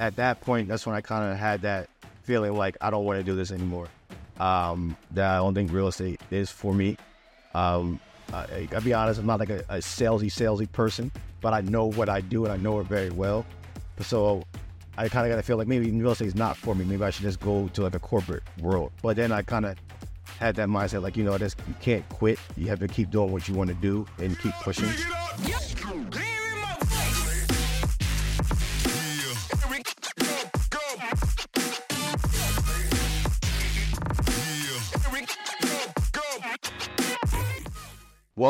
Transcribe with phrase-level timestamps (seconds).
[0.00, 1.88] at that point, that's when I kind of had that
[2.22, 3.86] feeling like I don't want to do this anymore.
[4.40, 6.96] Um, that I don't think real estate is for me.
[7.54, 8.00] Um,
[8.32, 11.84] I, I'll be honest, I'm not like a, a salesy, salesy person, but I know
[11.84, 13.44] what I do and I know it very well.
[14.00, 14.42] So
[14.96, 16.86] I kind of got to feel like maybe real estate is not for me.
[16.86, 18.92] Maybe I should just go to like a corporate world.
[19.02, 19.76] But then I kind of
[20.38, 22.38] had that mindset, like you know, this you can't quit.
[22.56, 24.88] You have to keep doing what you want to do and keep pushing.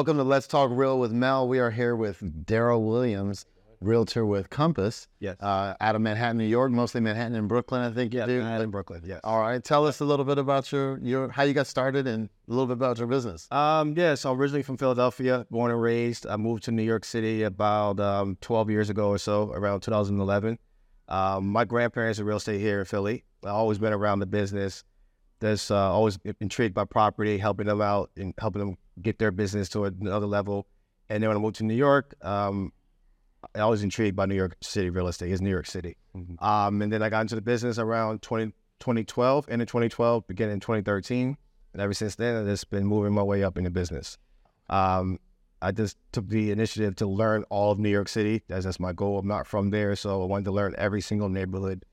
[0.01, 1.47] Welcome to Let's Talk Real with Mel.
[1.47, 3.45] We are here with Darrell Williams,
[3.83, 5.07] realtor with Compass.
[5.19, 5.39] Yes.
[5.41, 8.41] Uh, out of Manhattan, New York, mostly Manhattan and Brooklyn, I think you do.
[8.41, 9.03] in Brooklyn.
[9.05, 9.21] Yes.
[9.25, 9.63] All right.
[9.63, 12.67] Tell us a little bit about your, your how you got started and a little
[12.67, 13.47] bit about your business.
[13.53, 16.27] Um, yeah, so I'm originally from Philadelphia, born and raised.
[16.27, 20.59] I moved to New York City about um, 12 years ago or so, around 2011.
[21.09, 23.27] Um, my grandparents are real estate here in Philly.
[23.45, 24.83] I've always been around the business.
[25.41, 29.69] That's uh, always intrigued by property, helping them out and helping them get their business
[29.71, 30.67] to another level.
[31.09, 32.73] And then when I moved to New York, um,
[33.55, 35.33] I was intrigued by New York City real estate.
[35.33, 35.97] It's New York City.
[36.41, 40.55] Um, and then I got into the business around 20, 2012, end of 2012, beginning
[40.55, 41.37] in 2013.
[41.73, 44.19] And ever since then, I've just been moving my way up in the business.
[44.69, 45.19] Um,
[45.63, 48.43] I just took the initiative to learn all of New York City.
[48.49, 49.19] That's, that's my goal.
[49.19, 51.85] I'm not from there, so I wanted to learn every single neighborhood,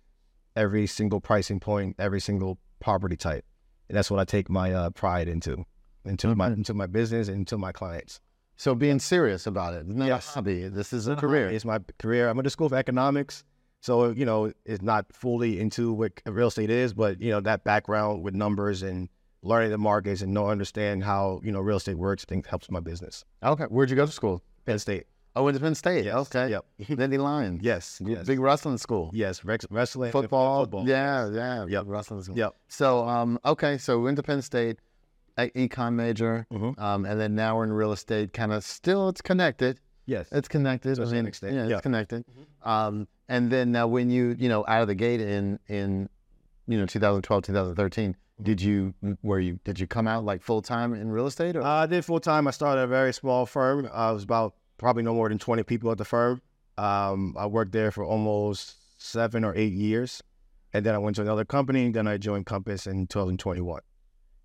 [0.56, 3.46] every single pricing point, every single property type.
[3.90, 5.66] And that's what I take my uh, pride into,
[6.10, 8.20] into my into my business and into my clients.
[8.56, 10.30] So being serious about it, not Yes.
[10.30, 10.68] a hobby.
[10.68, 11.48] This is a career.
[11.50, 12.28] It's my career.
[12.30, 13.44] I'm at the school of economics,
[13.82, 17.64] so you know it's not fully into what real estate is, but you know that
[17.64, 19.10] background with numbers and
[19.44, 22.26] learning the markets and know understand how you know real estate works.
[22.28, 23.24] I think helps my business.
[23.44, 23.66] Okay.
[23.66, 24.42] Where'd you go to school?
[24.66, 25.06] Penn State.
[25.36, 26.06] Oh, Independence State.
[26.06, 26.16] Yes.
[26.16, 26.50] Okay.
[26.50, 26.66] Yep.
[26.90, 27.62] Nittany Lions.
[27.64, 28.02] Yes.
[28.04, 28.26] Yes.
[28.26, 29.12] Big wrestling school.
[29.14, 29.46] Yes.
[29.46, 30.12] Rex, wrestling.
[30.12, 30.64] Football.
[30.64, 30.90] Football.
[30.90, 31.66] Yeah, yeah.
[31.70, 31.84] Yep.
[31.86, 32.36] Wrestling school.
[32.36, 32.56] Yep.
[32.70, 34.80] So, um, okay, so we went to Penn State,
[35.38, 36.78] econ major, Mhm.
[36.80, 38.34] um, and then now we're in real estate.
[38.34, 39.80] Kind of still, it's connected.
[40.06, 40.28] Yes.
[40.32, 40.96] It's connected.
[40.96, 41.76] To I mean, extent, Yeah, it's yeah.
[41.78, 41.82] Mm-hmm.
[41.84, 42.26] connected.
[42.64, 46.10] Um, and then now when you, you know, out of the gate in in,
[46.68, 48.44] you know, 2012, 2013, Mm-hmm.
[48.44, 48.94] did you
[49.24, 51.56] were you did you come out like full time in real estate?
[51.56, 51.62] Or?
[51.62, 52.48] Uh, I did full time.
[52.48, 53.90] I started a very small firm.
[53.94, 56.42] I was about probably no more than 20 people at the firm.
[56.78, 60.22] Um, I worked there for almost seven or eight years.
[60.74, 61.90] And then I went to another company.
[61.92, 63.82] Then I joined Compass in 2021.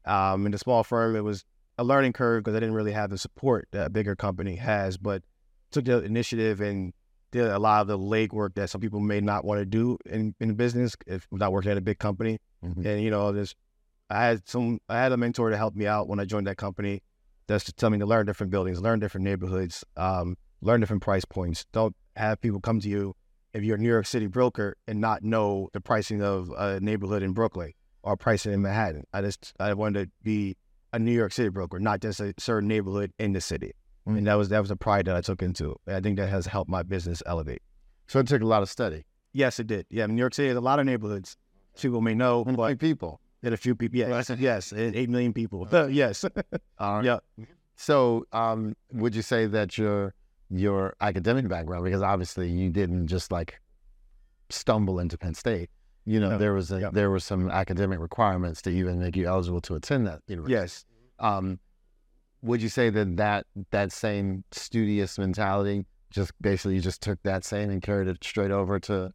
[0.05, 1.45] Um, in the small firm, it was
[1.79, 4.97] a learning curve because I didn't really have the support that a bigger company has,
[4.97, 5.23] but
[5.71, 6.93] took the initiative and
[7.31, 10.35] did a lot of the legwork that some people may not want to do in,
[10.39, 12.39] in business if not working at a big company.
[12.63, 12.85] Mhm.
[12.85, 13.55] And, you know, there's
[14.11, 16.59] I had some I had a mentor to help me out when I joined that
[16.59, 17.03] company.
[17.47, 21.25] That's to tell me to learn different buildings, learn different neighborhoods, um, learn different price
[21.25, 21.65] points.
[21.73, 23.17] Don't have people come to you
[23.55, 27.23] if you're a New York City broker and not know the pricing of a neighborhood
[27.23, 29.05] in Brooklyn or pricing in Manhattan.
[29.13, 30.57] I just I wanted to be
[30.93, 33.73] a New York City broker, not just a certain neighborhood in the city.
[34.09, 34.19] Mm.
[34.19, 35.77] And that was that was a pride that I took into.
[35.87, 37.63] And I think that has helped my business elevate.
[38.09, 39.05] so it took a lot of study.
[39.33, 39.87] Yes, it did.
[39.89, 41.37] Yeah, New York City has a lot of neighborhoods.
[41.81, 43.21] People may know, And but people.
[43.45, 43.99] are a few people.
[43.99, 45.67] Yes, yes, and eight million people.
[45.91, 46.25] yes,
[46.79, 47.05] All right.
[47.05, 47.19] yeah.
[47.77, 50.13] So, um, would you say that your
[50.51, 53.59] your academic background, because obviously you didn't just like
[54.51, 55.71] stumble into Penn State.
[56.05, 56.39] You know, No.
[56.39, 56.91] there was a, Yeah.
[56.93, 60.53] there were some academic requirements to even make you eligible to attend that university.
[60.55, 60.85] Yes.
[61.19, 61.61] Um,
[62.43, 67.45] would you say that that that same studious mentality just basically you just took that
[67.45, 69.13] same and carried it straight over to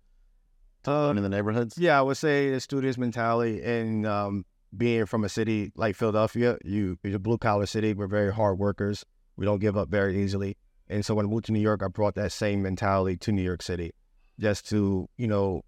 [0.88, 1.78] Uh, in the neighborhoods?
[1.78, 6.58] yeah, I would say the studious mentality and um, being from a city like Philadelphia,
[6.64, 7.94] you it's a blue collar city.
[7.94, 9.04] We're very hard workers.
[9.36, 10.56] We don't give up very easily.
[10.88, 13.42] And so when I moved to New York, I brought that same mentality to New
[13.44, 13.92] York City,
[14.40, 15.64] just to you know,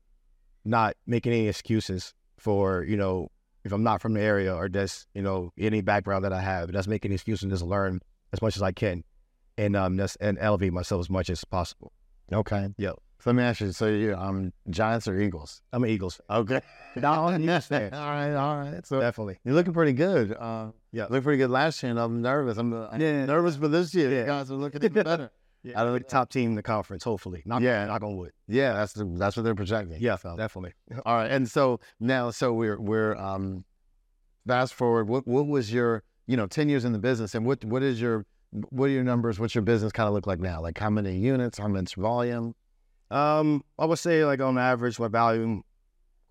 [0.66, 3.30] not making any excuses for you know
[3.66, 6.72] if I'm not from the area or just you know any background that I have.
[6.72, 8.00] Just making excuses, and just learn
[8.34, 9.04] as much as I can,
[9.58, 11.92] and um, just and elevate myself as much as possible.
[12.32, 12.70] Okay.
[12.78, 12.96] Yep.
[13.22, 13.72] So let me ask you.
[13.74, 15.62] So you're um Giants or Eagles?
[15.74, 16.38] I'm an Eagles fan.
[16.38, 16.62] Okay.
[16.96, 18.34] No, yes, all right.
[18.34, 18.86] All right.
[18.86, 19.40] So definitely.
[19.44, 20.32] You're looking pretty good.
[20.34, 21.08] Uh, Yeah.
[21.10, 22.58] looked pretty good last year, and I'm nervous.
[22.58, 23.26] I'm, I'm Yeah.
[23.26, 24.10] nervous for this year.
[24.10, 24.20] Yeah.
[24.22, 25.32] You guys are looking even better.
[25.66, 27.44] I don't know, top team in the conference, hopefully.
[27.46, 27.86] Knock, Yeah.
[27.86, 28.32] knock on wood.
[28.48, 29.98] Yeah, that's the, that's what they're projecting.
[30.02, 30.74] Yeah, So, definitely.
[31.06, 33.66] all right, and so now, so we're we're um,
[34.48, 35.08] fast forward.
[35.10, 38.00] What what was your you know ten years in the business, and what what is
[38.00, 39.40] your what are your numbers?
[39.40, 40.62] What's your business kind of look like now?
[40.62, 41.58] Like how many units?
[41.60, 42.56] How much volume?
[43.12, 45.64] Um, I would say like on average, my volume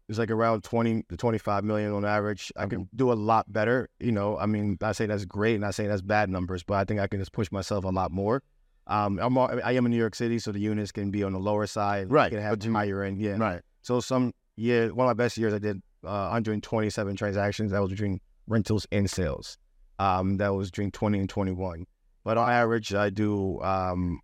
[0.08, 2.50] is like around twenty to twenty-five million on average.
[2.56, 3.88] I can do a lot better.
[4.00, 6.74] You know, I mean, I say that's great, and I say that's bad numbers, but
[6.74, 8.42] I think I can just push myself a lot more.
[8.88, 11.32] Um, I'm all, I am in New York City, so the units can be on
[11.32, 12.10] the lower side.
[12.10, 13.20] Right, Can have higher end.
[13.20, 13.36] Yeah.
[13.36, 13.60] Right.
[13.82, 17.72] So some year, one of my best years, I did uh, 127 transactions.
[17.72, 19.58] That was between rentals and sales.
[19.98, 21.86] Um, that was between 20 and 21.
[22.24, 24.20] But on average, I do um,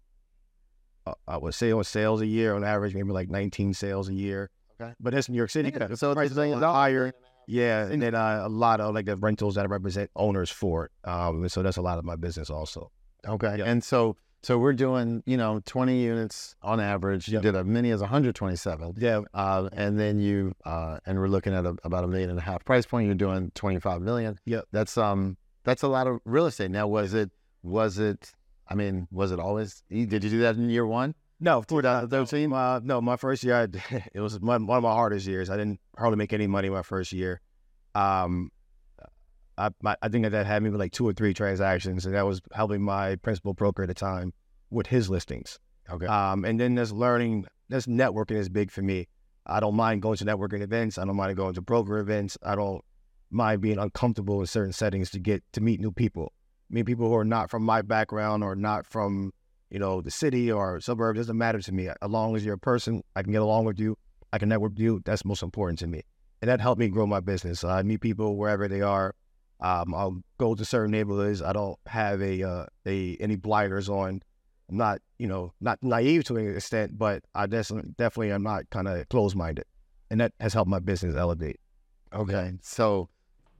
[1.06, 4.14] uh, I would say on sales a year on average, maybe like 19 sales a
[4.14, 4.50] year.
[4.81, 4.93] Okay.
[5.00, 5.70] But that's New York City.
[5.72, 7.12] Yeah, so it's price a is million a lot higher.
[7.46, 10.90] Yeah, and then uh, a lot of like the rentals that I represent owners for.
[11.05, 12.90] Um, so that's a lot of my business also.
[13.26, 13.58] Okay.
[13.58, 13.64] Yeah.
[13.64, 17.29] And so so we're doing, you know, 20 units on average.
[17.29, 17.43] You Yep.
[17.43, 18.94] did as many as 127.
[18.99, 22.38] Yeah, Uh, and then you uh, and we're looking at a, about a million and
[22.38, 23.06] a half price point.
[23.06, 24.38] You're doing 25 million.
[24.44, 24.64] Yep.
[24.73, 26.70] That's um that's a lot of real estate.
[26.70, 27.31] Now was it
[27.62, 28.32] was it
[28.69, 31.14] I mean, was it always did you do that in year one?
[31.40, 32.52] no, for that, 2013?
[32.52, 33.64] uh, no, my first year, I,
[34.14, 35.50] it was my, one of my hardest years.
[35.50, 37.40] I didn't hardly make any money my first year.
[37.94, 38.50] Um,
[39.56, 42.40] I, my, I think that had maybe like two or three transactions, and that was
[42.52, 44.32] helping my principal broker at the time
[44.70, 45.58] with his listings.
[45.90, 46.06] Okay.
[46.06, 49.08] Um, and then there's learning, there's networking is big for me.
[49.46, 50.96] I don't mind going to networking events.
[50.98, 52.38] I don't mind going to broker events.
[52.42, 52.82] I don't
[53.30, 56.32] mind being uncomfortable in certain settings to get to meet new people.
[56.70, 59.32] Meet people who are not from my background or not from,
[59.70, 61.16] you know, the city or suburb.
[61.16, 61.88] doesn't matter to me.
[61.88, 63.98] As long as you're a person, I can get along with you.
[64.32, 65.02] I can network with you.
[65.04, 66.02] That's most important to me.
[66.40, 67.64] And that helped me grow my business.
[67.64, 69.14] I meet people wherever they are.
[69.60, 71.40] Um, I'll go to certain neighborhoods.
[71.40, 74.20] I don't have a, uh, a any blinders on.
[74.68, 78.68] I'm not, you know, not naive to an extent, but I definitely, definitely am not
[78.70, 79.64] kind of closed minded,
[80.10, 81.60] and that has helped my business elevate.
[82.12, 82.52] Okay.
[82.62, 83.08] So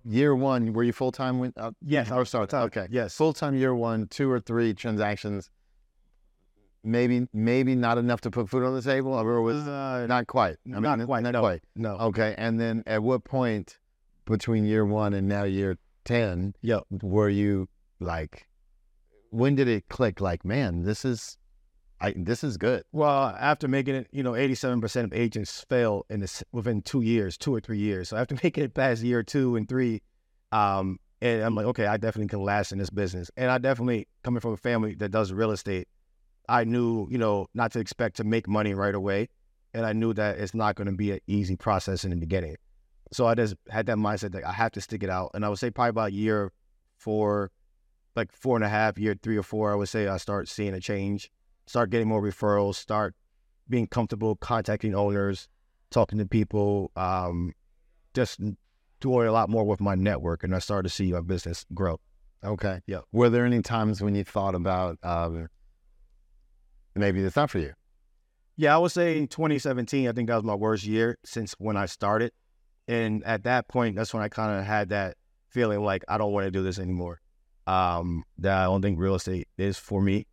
[0.05, 2.87] year one, were you full time with uh, Yes, or start okay.
[2.91, 3.15] Yes.
[3.17, 5.51] Full time year one, two or three transactions.
[6.87, 10.57] Maybe maybe not enough to put food on the table, or was Uh, not quite.
[10.67, 11.41] I mean, not quite, Not no.
[11.41, 11.63] quite.
[11.77, 11.97] no.
[11.97, 12.35] Okay.
[12.37, 13.79] And then at what point
[14.27, 16.81] between year one and now year 10 Yeah.
[17.03, 17.69] were you
[18.01, 18.47] like,
[19.31, 20.21] when did it click?
[20.21, 21.37] Like, man, this is,
[22.01, 22.85] I, this is good.
[22.93, 27.37] Well, after making it, you know, 87% of agents fail in this within two years,
[27.37, 28.11] two or three years.
[28.11, 30.03] So after making it past year two and three,
[30.53, 33.31] um, and I'm like, okay, I definitely can last in this business.
[33.37, 35.89] And I definitely, coming from a family that does real estate,
[36.49, 39.29] I knew, you know, not to expect to make money right away.
[39.73, 42.57] And I knew that it's not going to be an easy process in the beginning.
[43.15, 45.31] So I just had that mindset that I have to stick it out.
[45.35, 46.53] And I would say probably about year
[46.99, 47.53] four,
[48.17, 50.75] like four and a half, year three or four, I would say I start seeing
[50.75, 51.31] a change,
[51.67, 53.15] start getting more referrals, start
[53.69, 55.49] being comfortable contacting owners,
[55.91, 57.53] talking to people, um,
[58.15, 58.41] just
[58.99, 60.43] doing a lot more with my network.
[60.43, 62.01] And I started to see my business grow.
[62.43, 62.81] Okay.
[62.89, 63.01] Yeah.
[63.13, 65.47] Were there any times when you thought about, um,
[66.97, 67.75] maybe it's not for you?
[68.57, 71.77] Yeah, I would say in 2017, I think that was my worst year since when
[71.77, 72.33] I started.
[72.87, 75.17] And at that point, that's when I kind of had that
[75.49, 77.21] feeling like I don't want to do this anymore.
[77.67, 80.27] Um, that I don't think real estate is for me.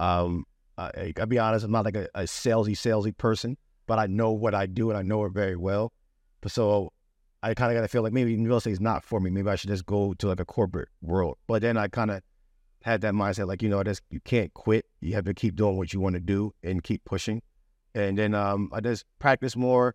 [0.00, 0.44] Um,
[0.76, 3.56] I, I'll be honest, I'm not like a, a salesy, salesy person,
[3.86, 5.92] but I know what I do and I know it very well.
[6.46, 6.92] So
[7.42, 9.30] I kind of got to feel like maybe real estate is not for me.
[9.30, 11.38] Maybe I should just go to like a corporate world.
[11.46, 12.22] But then I kind of
[12.82, 14.86] had that mindset, like, you know, just, you can't quit.
[15.00, 17.42] You have to keep doing what you want to do and keep pushing
[17.94, 19.94] and then um, I just practice more,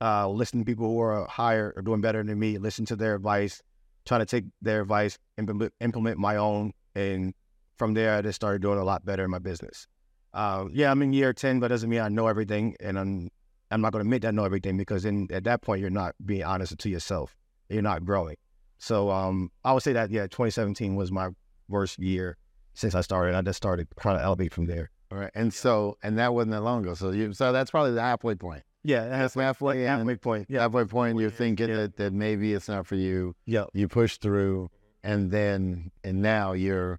[0.00, 3.14] uh, listen to people who are higher or doing better than me, listen to their
[3.14, 3.62] advice,
[4.06, 7.34] try to take their advice, implement, implement my own, and
[7.76, 9.86] from there I just started doing a lot better in my business.
[10.32, 13.30] Um, yeah, I'm in year ten, but doesn't mean I know everything, and I'm
[13.70, 15.90] I'm not going to admit that I know everything because then at that point you're
[15.90, 17.36] not being honest to yourself,
[17.68, 18.36] you're not growing.
[18.78, 21.28] So um, I would say that yeah, 2017 was my
[21.68, 22.36] worst year
[22.74, 23.34] since I started.
[23.34, 24.90] I just started trying to elevate from there.
[25.12, 25.30] All right.
[25.34, 26.94] And so, and that wasn't that long ago.
[26.94, 28.62] So you, so that's probably the halfway point.
[28.82, 29.44] Yeah, halfway,
[29.82, 29.86] in.
[29.86, 30.46] halfway point.
[30.48, 31.18] Yeah, halfway point.
[31.18, 31.76] You're thinking Yeah.
[31.76, 33.34] that, that maybe it's not for you.
[33.46, 33.64] yeah.
[33.74, 34.70] You push through,
[35.02, 36.98] and then and now you're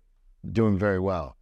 [0.51, 1.37] doing very well.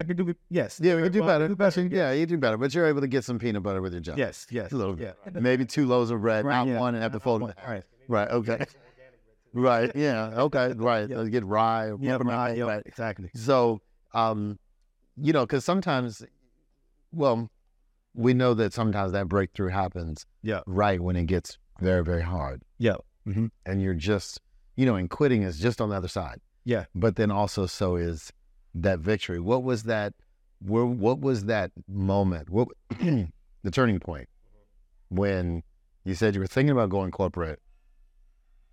[0.00, 0.78] I could do yes.
[0.82, 1.48] Yeah, we can do Well, better.
[1.48, 1.86] do better.
[1.86, 2.56] Yeah, you do better.
[2.58, 4.18] But you're able to get some peanut butter with your job.
[4.18, 4.72] Yes, yes.
[4.72, 5.12] a little yeah.
[5.24, 5.42] bit.
[5.42, 6.78] Maybe two loaves of bread, Right, not yeah.
[6.80, 7.56] one, and have to fold it.
[7.66, 7.82] Right.
[8.08, 8.28] Right.
[8.30, 8.64] Okay.
[9.52, 9.90] Right.
[9.94, 10.26] Yeah.
[10.42, 10.74] Okay.
[10.76, 11.08] Right.
[11.08, 11.24] Yeah.
[11.24, 11.92] Get rye.
[11.98, 12.82] Yeah, rubber, right, yeah, right.
[12.84, 13.30] exactly.
[13.34, 13.80] So,
[14.12, 14.58] um,
[15.16, 16.22] you know, because sometimes,
[17.12, 17.48] well,
[18.16, 20.26] we know that sometimes that breakthrough happens.
[20.42, 20.60] Yeah.
[20.66, 22.96] Right when it gets very, very hard, Yeah.
[23.26, 23.46] Mm-hmm.
[23.66, 24.40] and you're just,
[24.76, 26.40] you know, and quitting is just on the other side.
[26.64, 26.84] Yeah.
[26.94, 28.32] But then also, so is
[28.74, 29.38] that victory.
[29.40, 30.14] What was that?
[30.60, 30.86] Where?
[30.86, 32.48] What was that moment?
[32.50, 32.68] What
[32.98, 34.28] the turning point
[35.10, 35.62] when
[36.04, 37.60] you said you were thinking about going corporate,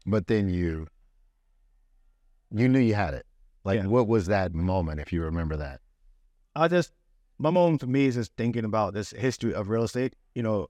[0.06, 0.88] but then you
[2.56, 3.26] you knew you had it.
[3.66, 3.88] Like, Yeah.
[3.88, 5.80] what was that moment, if you remember that?
[6.56, 6.92] I just
[7.38, 10.16] my mom for me is just thinking about this history of real estate.
[10.36, 10.68] You know,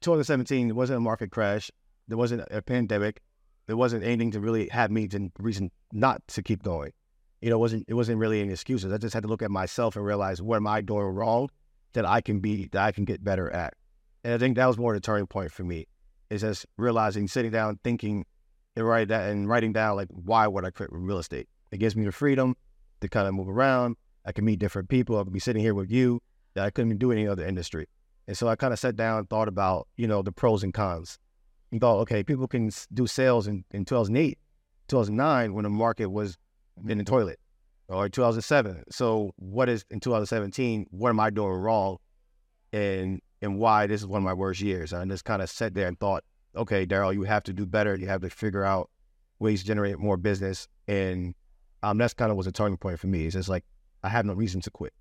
[0.00, 1.70] 2017 there wasn't a market crash,
[2.08, 3.20] there wasn't a pandemic,
[3.66, 6.92] there wasn't anything to really have me to reason not to keep going.
[7.40, 8.92] You know, it wasn't it wasn't really any excuses.
[8.92, 11.48] I just had to look at myself and realize what am I doing wrong
[11.92, 13.74] that I can be that I can get better at.
[14.24, 15.86] And I think that was more the turning point for me.
[16.28, 18.24] Is just realizing, sitting down, thinking,
[18.76, 21.48] and write that and writing down like why would I quit real estate?
[21.72, 22.56] It gives me the freedom
[23.00, 23.96] to kind of move around.
[24.24, 25.18] I can meet different people.
[25.18, 26.20] I could be sitting here with you
[26.54, 27.86] that I couldn't do any other industry.
[28.26, 30.72] And so I kind of sat down and thought about, you know, the pros and
[30.72, 31.18] cons.
[31.72, 34.36] And thought, okay, people can do sales in, in 2008,
[34.88, 36.36] 2009 when the market was
[36.88, 37.38] in the toilet
[37.88, 38.84] or 2007.
[38.90, 40.86] So what is in 2017?
[40.90, 41.98] What am I doing wrong?
[42.72, 44.92] And and why this is one of my worst years?
[44.92, 46.24] And I just kind of sat there and thought,
[46.56, 47.96] okay, Darrell, you have to do better.
[47.96, 48.90] You have to figure out
[49.38, 50.68] ways to generate more business.
[50.88, 51.34] And
[51.82, 53.24] um, that's kind of was a turning point for me.
[53.26, 53.64] It's just like
[54.02, 54.92] I have no reason to quit.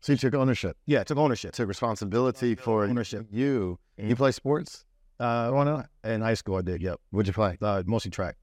[0.00, 1.52] So you took ownership, Yeah, I took ownership.
[1.52, 3.26] took responsibility for Ownership.
[3.30, 3.78] you.
[3.98, 4.08] Mhm.
[4.10, 4.84] You play sports?
[5.18, 6.82] Uh, well, no, in high school I did.
[6.82, 7.56] Yep, What'd you play?
[7.60, 8.36] uh, mostly track,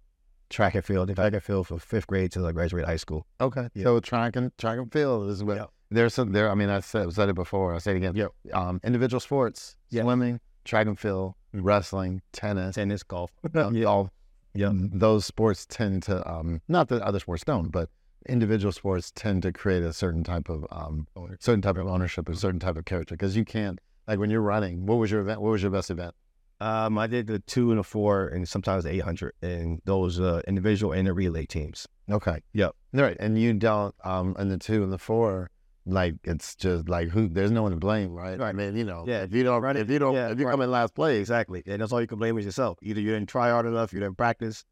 [0.49, 1.13] track and field.
[1.15, 3.25] Track and field from fifth grade till I graduated high school.
[3.39, 3.69] Okay.
[3.75, 3.83] Yeah.
[3.83, 5.69] So track and track and field is what Yep.
[5.91, 6.49] there's some there.
[6.49, 7.73] I mean, I said, said it before.
[7.73, 8.15] I'll say it again.
[8.15, 8.31] Yep.
[8.53, 10.01] Um, individual sports, Yeah.
[10.01, 13.31] swimming, track and field, wrestling, tennis, Tennis, golf.
[13.53, 13.85] yeah.
[13.85, 14.09] all
[14.55, 14.71] Yeah.
[14.73, 17.89] those sports tend to um, not that other sports don't, but
[18.27, 21.07] individual sports tend to create a certain type of um,
[21.39, 23.15] certain type of ownership, a certain type of character.
[23.15, 24.85] Because you can't like when you're running.
[24.85, 25.41] What was your event?
[25.41, 26.13] What was your best event?
[26.61, 30.19] Um, I did the two and the four, and sometimes the eight hundred, and those
[30.19, 31.87] uh, individual and the relay teams.
[32.09, 32.39] Okay.
[32.53, 32.75] Yep.
[32.93, 33.17] Right.
[33.19, 35.49] And you don't um and the two and the four,
[35.85, 38.39] like it's just like who there's no one to blame, right?
[38.39, 38.49] Right.
[38.49, 39.23] I mean, you know, Yeah.
[39.23, 40.51] if you don't if you don't Yeah, if you right.
[40.51, 42.77] come in last place, Exactly, and that's all you can blame is yourself.
[42.81, 44.63] Either you didn't try hard enough, you didn't practice,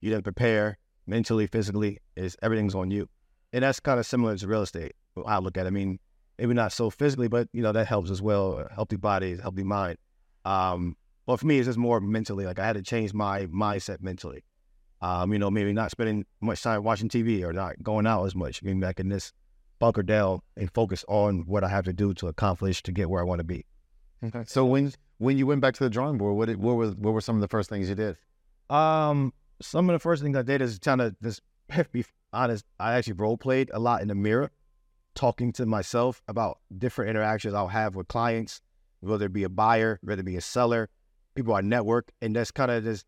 [0.00, 0.78] you didn't prepare
[1.10, 1.98] mentally, physically.
[2.16, 3.08] Is everything's on you,
[3.52, 4.92] and that's kind of similar to real estate.
[5.26, 5.66] I look at.
[5.66, 5.68] it.
[5.68, 5.98] I mean,
[6.38, 8.66] maybe not so physically, but you know that helps as well.
[8.74, 9.98] Healthy body, healthy mind.
[10.46, 12.46] Um, but for me, it's just more mentally.
[12.46, 14.44] Like I had to change my mindset mentally.
[15.02, 18.34] Um, you know, maybe not spending much time watching TV or not going out as
[18.34, 18.62] much.
[18.62, 19.32] Maybe back in this
[19.78, 23.20] bunker down and focus on what I have to do to accomplish to get where
[23.20, 23.64] I want to be.
[24.22, 24.44] Okay.
[24.46, 27.12] So when when you went back to the drawing board, what did, what were what
[27.12, 28.16] were some of the first things you did?
[28.68, 31.42] Um, some of the first things I did is kind of just
[31.92, 32.64] be honest.
[32.78, 34.50] I actually role played a lot in the mirror,
[35.14, 38.60] talking to myself about different interactions I'll have with clients,
[39.00, 40.88] whether it be a buyer, whether it be a seller,
[41.34, 43.06] people I network, and that's kind of just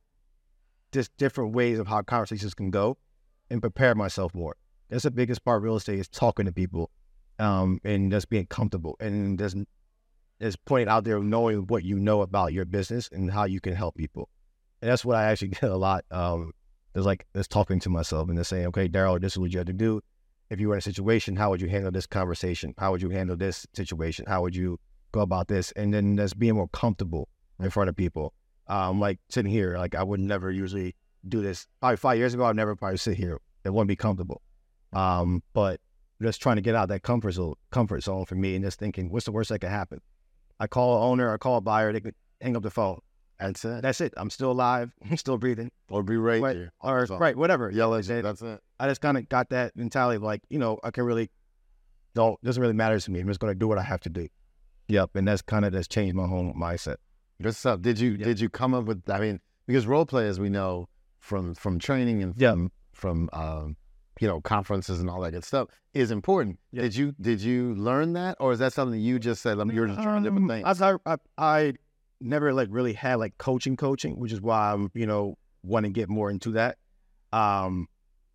[0.93, 2.99] just different ways of how conversations can go,
[3.51, 4.57] and prepare myself more.
[4.91, 6.91] That's the biggest part of real estate is talking to people,
[7.39, 9.57] um, and just being comfortable and just
[10.41, 13.75] just pointing out there, knowing what you know about your business and how you can
[13.75, 14.29] help people.
[14.83, 16.05] And that's what I actually get a lot.
[16.11, 16.53] Um,
[16.93, 19.59] there's like just talking to myself and just saying, okay, Darrell, this is what you
[19.59, 20.03] have to do.
[20.51, 22.75] If you were in a situation, how would you handle this conversation?
[22.77, 24.27] How would you handle this situation?
[24.29, 24.79] How would you
[25.13, 25.73] go about this?
[25.73, 28.35] And then just being more comfortable in front of people.
[28.67, 30.95] Um, like sitting here, like I would never usually
[31.27, 31.67] do this.
[31.81, 33.41] Probably five years ago, I'd never probably sit here.
[33.65, 34.43] It wouldn't be comfortable.
[34.93, 35.81] Um, but
[36.21, 39.11] just trying to get out that comfort zone, comfort zone for me, and just thinking,
[39.11, 40.01] what's the worst that could happen?
[40.61, 43.01] I call an owner, I call a buyer, they could hang up the phone.
[43.47, 43.83] That's it.
[43.83, 44.15] That's it.
[44.17, 44.93] I'm still alive.
[45.11, 45.71] I'm still breathing.
[45.91, 46.57] Or be right Right.
[46.57, 46.73] here.
[46.81, 47.19] Or all.
[47.19, 47.71] right, whatever.
[47.71, 48.23] Yell That's at it.
[48.23, 48.61] That's it.
[48.81, 51.31] I just kind of got that mentality of like, you know, I can really
[52.15, 53.21] don't doesn't really matter to me.
[53.21, 54.29] I'm just gonna do what I have to do.
[54.89, 56.97] Yep, and that's kind of just changed my whole mindset.
[57.41, 57.81] Good stuff.
[57.81, 58.25] Did you Yeah.
[58.25, 59.09] did you come up with?
[59.09, 60.89] I mean, because role play, as we know
[61.21, 63.77] from from training and from from um,
[64.21, 66.59] you know conferences and all that good stuff, is important.
[66.73, 66.83] Yeah.
[66.83, 69.59] Did you did you learn that, or is that something you just said?
[69.59, 70.83] I mean, you're just trying different Um, things.
[70.83, 71.73] I, I, I
[72.23, 75.91] never like really had like coaching, coaching, which is why I'm you know want to
[75.91, 76.79] get more into that.
[77.33, 77.89] Um,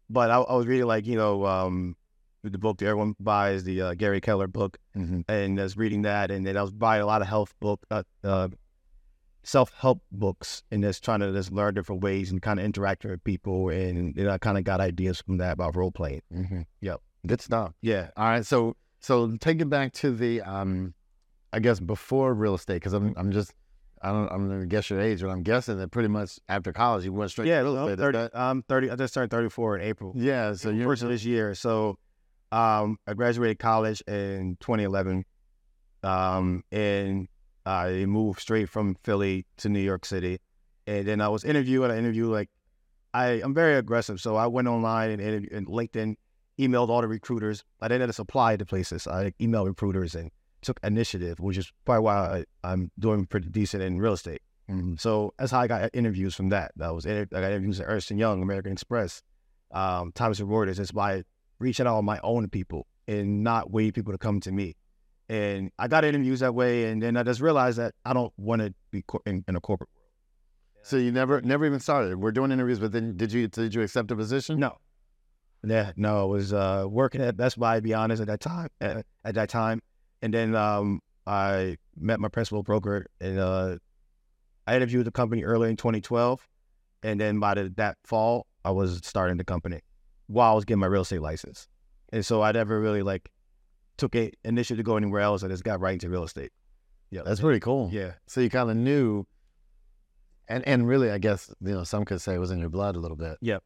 [0.09, 1.95] but I, I was reading like you know um
[2.43, 5.23] the book that everyone buys, the uh, Gary Keller book, Mhm.
[5.27, 7.85] and I was reading that, and then I was buying a lot of health book,
[7.91, 8.47] uh, uh,
[9.43, 13.11] self help books, and just trying to just learn different ways and kind of interacting
[13.11, 16.21] with people, and I kind of got ideas from that about role playing.
[16.33, 16.65] Mhm.
[16.81, 17.01] Yep.
[17.25, 17.73] Good stuff.
[17.81, 20.93] Yeah, All right, so so take it back to the um,
[21.51, 23.53] I guess before real estate because I'm I'm just
[24.01, 27.05] I don't I'm gonna guess your age, but I'm guessing that pretty much after college
[27.05, 27.59] you went straight yeah.
[27.59, 27.99] to real I'm estate.
[27.99, 28.91] 30, I'm thirty.
[28.91, 30.13] I just turned thirty four in April.
[30.15, 31.55] Yeah, so you're first of this year.
[31.55, 31.97] So
[32.51, 35.25] um, I graduated college in 2011,
[36.03, 37.27] um, and
[37.65, 40.39] I moved straight from Philly to New York City.
[40.85, 41.91] And then I was interviewed.
[41.91, 42.49] I interviewed like
[43.13, 46.15] I, I'm very aggressive, so I went online and, and LinkedIn,
[46.59, 47.63] emailed all the recruiters.
[47.81, 49.07] I didn't just apply to places.
[49.07, 50.31] I emailed recruiters and
[50.67, 52.15] took initiative, which is probably why
[52.63, 54.41] I, I'm doing pretty decent in real estate.
[54.69, 54.99] Mhm.
[54.99, 56.73] So that's how I got interviews from that.
[56.75, 59.23] That was inter- I got interviews at Ernst and Young, American Express,
[59.71, 60.77] um, Thomson Reuters.
[60.79, 61.23] It's by
[61.59, 64.75] reaching out on my own people and not waiting people to come to me.
[65.29, 68.61] And I got interviews that way, and then I just realized that I don't want
[68.61, 70.83] to be cor- in, in a corporate world.
[70.83, 72.17] So you never never even started.
[72.17, 74.59] We're doing interviews, but then did you did you accept a position?
[74.59, 74.77] No.
[75.65, 78.69] Yeah, no, I was uh, working at Best Buy, to be honest, at that time.
[78.79, 79.81] At, at that time,
[80.21, 83.77] and then um, I met my principal broker, and uh,
[84.65, 86.45] I interviewed the company early in 2012,
[87.03, 89.81] and then by the, that fall, I was starting the company
[90.27, 91.67] while I was getting my real estate license,
[92.11, 93.29] and so I never really like
[93.97, 95.43] took a initiative to go anywhere else.
[95.43, 96.51] I just got right into real estate.
[97.09, 97.89] Yeah, That's pretty cool.
[97.91, 99.25] yeah, So you kind of knew,
[100.47, 102.95] and and really, I guess you know some could say it was in your blood
[102.95, 103.37] a little bit.
[103.41, 103.57] yeah.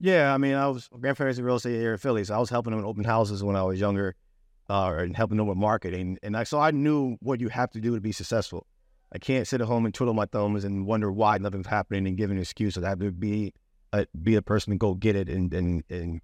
[0.00, 0.34] Yeah.
[0.34, 2.72] I mean, I was grandparents in real estate here in Philly, so I was helping
[2.72, 4.16] them in open houses when I was younger,
[4.72, 7.80] uh, and helping them with marketing, and I, so I knew what you have to
[7.80, 8.66] do to be successful.
[9.12, 12.16] I can't sit at home and twiddle my thumbs and wonder why nothing's happening and
[12.16, 12.78] give an excuse.
[12.78, 13.52] I have to be
[13.92, 16.22] a, be a person to go get it and and and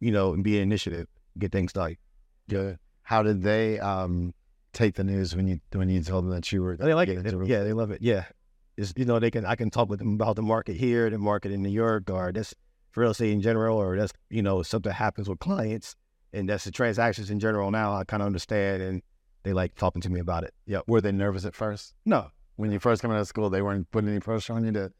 [0.00, 1.06] you know and be an initiative,
[1.38, 1.98] get things done.
[2.48, 2.78] Good.
[3.02, 4.32] How did they um,
[4.72, 6.78] take the news when you when you told them that you were?
[6.78, 7.22] They like it.
[7.22, 8.00] They- yeah, they love it.
[8.00, 8.24] Yeah,
[8.78, 11.18] it's, you know they can I can talk with them about the market here, the
[11.18, 12.54] market in New York, or this
[12.96, 15.94] real estate in general, or that's you know something happens with clients,
[16.32, 17.70] and that's the transactions in general.
[17.70, 19.02] Now I kind of understand, and
[19.42, 20.54] they like talking to me about it.
[20.66, 20.84] Yep.
[20.86, 23.50] Were they nervous at first No, when you first came out of school?
[23.50, 24.92] They weren't putting any pressure on you to.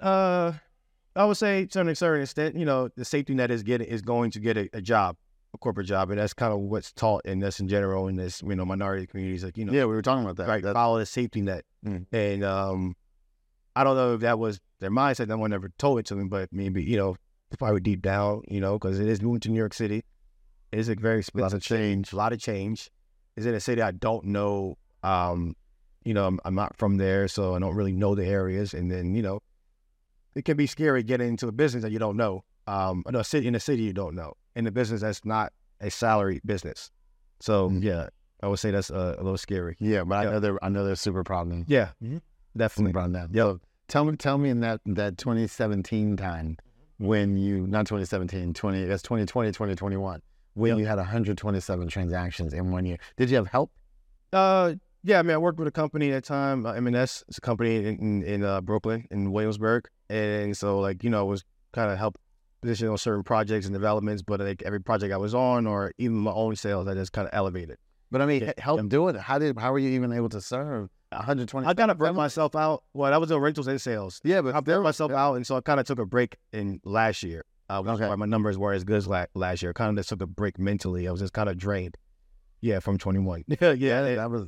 [0.00, 0.52] Uh,
[1.14, 4.02] I would say to a certain extent, you know, the safety net is getting is
[4.02, 5.16] going to get a, a job,
[5.54, 8.42] a corporate job, and that's kind of what's taught in this in general in this
[8.42, 10.48] you know minority communities, like you know, Yeah, we were talking about that.
[10.48, 12.06] right, That- follow the safety net, Mm.
[12.12, 12.96] and um,
[13.76, 15.28] I don't know if that was their mindset.
[15.28, 17.16] No one ever told it to me, but maybe you know,
[17.58, 20.02] probably deep down, you know, because it is moving to New York City.
[20.72, 22.12] Is a very a lot of change.
[22.12, 22.90] a lot of change.
[23.36, 24.78] Is in a city I don't know.
[25.02, 25.54] Um,
[26.04, 28.74] you know, I'm, I'm not from there, so I don't really know the areas.
[28.74, 29.40] And then, you know,
[30.34, 32.42] it can be scary getting into a business that you don't know.
[32.66, 35.52] Um, no, a city in a city you don't know, in a business that's not
[35.80, 36.90] a salary business.
[37.40, 37.82] So Mm.
[37.82, 38.08] yeah,
[38.42, 39.76] I would say that's uh, a little scary.
[39.78, 41.64] Yeah, but I know they're I know they're super them.
[41.68, 41.90] Yeah,
[42.56, 42.92] definitely.
[42.92, 43.30] proud of them.
[43.32, 43.44] Yep.
[43.46, 46.56] So tell me, tell me in that that 2017 time
[46.98, 50.22] when you not 2017, 20 that's 2020, 2021
[50.54, 50.78] when Yep.
[50.78, 52.98] you had 127 transactions in one year.
[53.16, 53.70] Did you have help?
[54.32, 57.24] Uh, yeah, I mean, I worked with a company at the time, uh, M&S.
[57.28, 61.20] It's a company in in, in uh, Brooklyn, in Williamsburg, and so like you know,
[61.20, 62.16] I was kind of help
[62.60, 64.22] position on certain projects and developments.
[64.22, 67.26] But like every project I was on, or even my own sales, I just kind
[67.26, 67.78] of elevated.
[68.10, 68.86] But I mean, Yeah, help yeah.
[68.88, 69.16] do it.
[69.16, 71.66] How did how were you even able to serve 120?
[71.66, 72.84] I kind of burnt myself out.
[72.94, 74.20] Well, I was doing rentals and sales.
[74.22, 76.80] yeah, but I burnt myself out, and so I kind of took a break in
[76.84, 77.42] last year.
[77.78, 79.72] Uh, which is why my numbers were as good as la- last year.
[79.72, 81.08] Kind of just took a break mentally.
[81.08, 81.96] I was just kind of drained.
[82.60, 83.44] Yeah, from 21.
[83.60, 84.46] yeah, Yeah, that was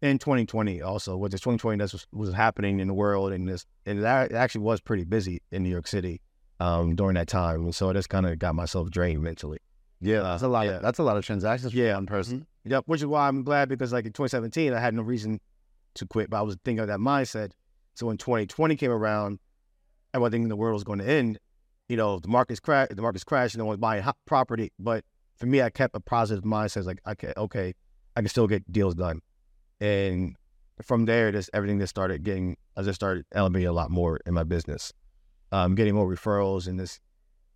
[0.00, 3.66] in 2020 also which is 2020 that's what was happening in the world and this
[3.84, 6.20] and that actually was pretty busy in new york city
[6.60, 9.58] um during that time and so I just kind of got myself drained mentally
[10.00, 10.18] yeah.
[10.20, 10.66] Uh, That's a lot.
[10.66, 10.72] yeah.
[10.76, 11.94] Of, that's a lot of transactions Yeah.
[11.94, 12.46] one person.
[12.64, 15.40] yep which is why i'm glad because like in 2017 i had no reason
[15.94, 17.50] to quit but i was thinking of that mindset
[17.94, 19.40] so when 2020 came around
[20.14, 21.40] everyone thinking the world was going to end
[21.88, 25.04] you know the market's crash the market's crashing no one's buying property but
[25.36, 27.74] for me i kept a positive mindset like okay okay
[28.16, 29.20] i can still get deals done
[29.80, 30.36] and
[30.82, 34.34] from there just everything just started getting i just started elevating a lot more in
[34.34, 34.92] my business
[35.52, 37.00] um getting more referrals and just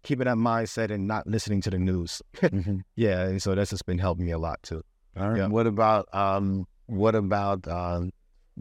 [0.03, 2.83] keeping that mindset and not listening to the news Mhm.
[2.97, 4.83] yeah and so that's just been helping me a lot too
[5.17, 5.39] All right.
[5.39, 5.47] Yeah.
[5.49, 8.11] What about um what about um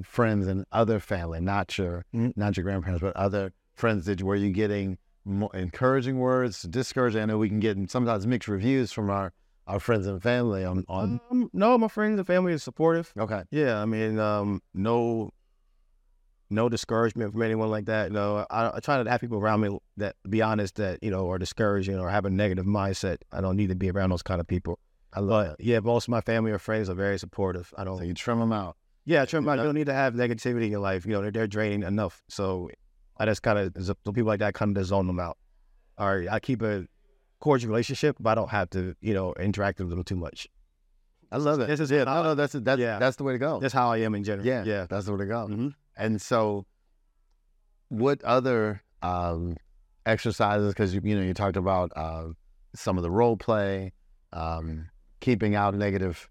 [0.03, 2.33] friends and other family, not your Mhm.
[2.37, 7.21] not your grandparents, but other friends that were you getting encouraging words, discouraging?
[7.21, 9.33] I know we can get sometimes mixed reviews from our
[9.67, 13.43] our friends and family on on um, no my friends and family is supportive okay.
[13.51, 15.29] yeah i mean um no
[16.49, 19.77] no discouragement from anyone like that no I, I try to have people around me
[19.97, 23.55] that be honest that you know are discouraging or have a negative mindset i don't
[23.55, 24.79] need to be around those kind of people
[25.13, 27.97] I love but yeah most of my family or friends are very supportive i don't
[27.99, 28.77] So you trim them out.
[29.03, 31.07] Yeah, Trent, you don't need to have negativity in your life.
[31.07, 32.21] You know, they're, they're draining enough.
[32.29, 32.69] So
[33.21, 35.37] I just kind of, so people like that kind of zone them out.
[35.97, 36.87] All right, I keep a
[37.39, 40.47] cordial relationship, but I don't have to, you know, interact with them too much.
[41.31, 41.67] I love it.
[41.67, 42.05] This is it.
[42.05, 42.97] no, no, that's that's Yeah.
[42.99, 43.59] that's the way to go.
[43.59, 44.45] That's how I am in general.
[44.45, 44.85] yeah, yeah.
[44.89, 45.47] that's the way to go.
[45.47, 46.65] hmm And so,
[47.89, 49.55] what other um,
[50.05, 50.73] exercises?
[50.73, 52.29] Because you you know you talked about uh,
[52.75, 53.93] some of the role play,
[54.33, 56.29] um, keeping out negative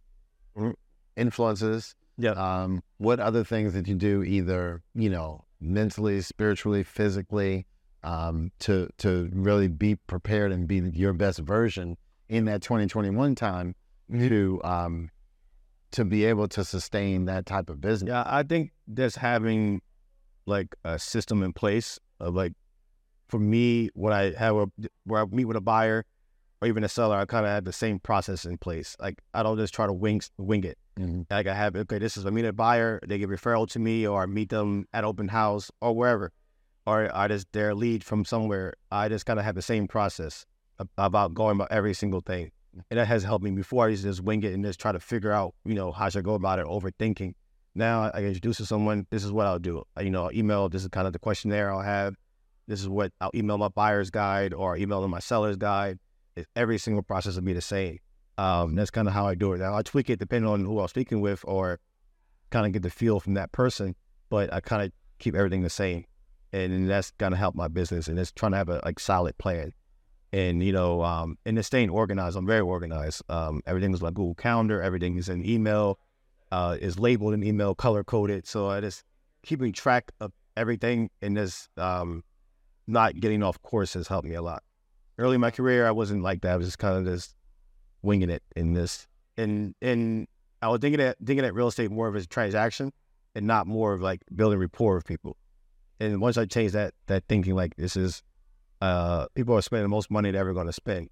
[0.56, 0.74] Mhm.
[1.16, 1.94] influences.
[2.18, 2.32] Yeah.
[2.32, 7.66] Um, what other things that you do, either you know, mentally, spiritually, physically,
[8.02, 11.96] um, to to really be prepared and be your best version
[12.28, 13.74] in that 2021 time
[14.10, 15.10] to um,
[15.92, 18.08] to be able to sustain that type of business?
[18.08, 19.82] Yeah, I think just having
[20.46, 22.52] like a system in place of like,
[23.28, 24.66] for me, when I have a,
[25.04, 26.04] where I meet with a buyer
[26.60, 28.96] or even a seller, I kind of have the same process in place.
[29.00, 30.78] Like, I don't just try to wing, wing it.
[30.98, 31.26] Mhm.
[31.30, 34.06] Like I have, okay, this is I meet a buyer, they get referral to me,
[34.06, 36.32] or I meet them at open house or wherever,
[36.86, 38.74] or I just their lead from somewhere.
[38.90, 40.44] I just kind of have the same process
[40.98, 42.50] about going about every single thing.
[42.90, 43.50] and that has helped me.
[43.50, 45.90] Before I used to just wing it and just try to figure out, you know,
[45.90, 47.34] how should I go about it, overthinking.
[47.74, 49.06] Now I introduce to someone.
[49.10, 49.82] This is what I'll do.
[50.00, 50.68] You know, I'll email.
[50.68, 52.14] This is kind of the questionnaire I'll have.
[52.68, 55.98] This is what I'll email my buyer's guide or email them my seller's guide.
[56.56, 57.98] Every single process will be the same.
[58.38, 59.58] Um, that's kind of how I do it.
[59.58, 61.78] Now I tweak it depending on who I'm speaking with or
[62.50, 63.94] kind of get the feel from that person,
[64.30, 66.04] but I kind of keep everything the same.
[66.52, 69.72] And that's gonna help my business and it's trying to have a like solid plan.
[70.32, 72.36] And you know, um, and it's staying organized.
[72.36, 73.22] I'm very organized.
[73.28, 74.80] Um, everything is like Google Calendar.
[74.80, 75.98] Everything is in email.
[76.52, 78.44] Uh, is labeled in email, color coded.
[78.46, 79.04] So I just
[79.42, 82.24] keeping track of everything and just um,
[82.86, 84.62] not getting off course has helped me a lot.
[85.20, 86.52] Early in my career, I wasn't like that.
[86.52, 87.36] I was just kind of just
[88.02, 89.06] winging it in this.
[89.36, 90.26] And and
[90.62, 92.92] I was thinking at thinking at real estate more of a transaction
[93.34, 95.36] and not more of like building rapport with people.
[96.00, 98.22] And once I changed that that thinking, like this is
[98.80, 101.10] uh, people are spending the most money they're ever going to spend,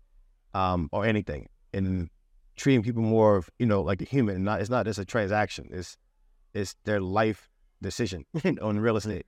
[0.54, 2.08] um, or anything, and
[2.56, 4.42] treating people more of you know like a human.
[4.42, 5.68] Not it's not just a transaction.
[5.70, 5.98] It's
[6.54, 7.50] it's their life
[7.82, 8.24] decision
[8.62, 9.26] on real estate,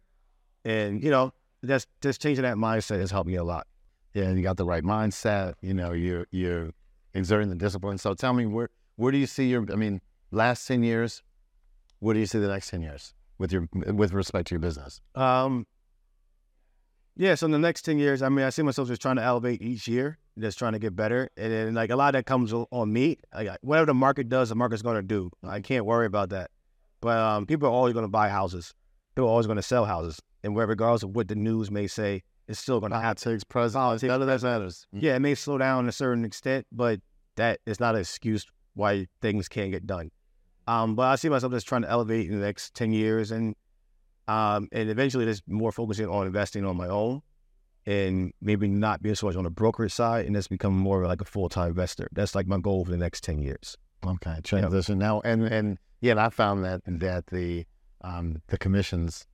[0.65, 3.67] and you know that's just changing that mindset has helped me a lot.
[4.15, 5.55] Yeah, you got the right mindset.
[5.61, 6.71] You know, you're you're
[7.15, 7.99] exerting the discipline.
[7.99, 9.67] So tell me where where do you see your?
[9.73, 11.23] I mean, last ten years.
[12.01, 15.01] Where do you see the next ten years with your with respect to your business?
[15.15, 15.67] Um,
[17.17, 19.23] yeah, so in the next 10 years, I mean, I see myself just trying to
[19.23, 21.29] elevate each year, just trying to get better.
[21.37, 23.19] And then, like, a lot of that comes on me.
[23.35, 25.31] Like, whatever the market does, the market's going to do.
[25.47, 26.51] I can't worry about that.
[27.03, 28.73] But um, people are always going to buy houses.
[29.15, 30.19] People are always going to sell houses.
[30.43, 33.23] And regardless of what the news may say, it's still going to happen.
[33.23, 34.87] Politics, presidents, none of that matters.
[34.93, 37.01] Yeah, it may slow down to a certain extent, but
[37.37, 40.11] that is not an excuse why things can't get done.
[40.67, 43.55] Um, but I see myself just trying to elevate in the next 10 years and
[44.29, 47.23] um, and eventually just more focusing on investing on my own
[47.87, 51.21] and maybe not being so much on the brokerage side and just become more like
[51.21, 52.09] a full-time investor.
[52.13, 53.77] That's like my goal for the next 10 years.
[54.07, 55.07] Okay, transition yep.
[55.07, 55.21] now.
[55.25, 57.65] And, and yeah, and I found that, that the,
[58.03, 59.27] um, the commissions